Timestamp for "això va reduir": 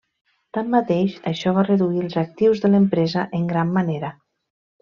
1.33-2.01